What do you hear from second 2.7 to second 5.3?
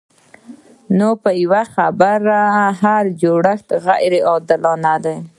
هر جوړښت غیر عادلانه دی.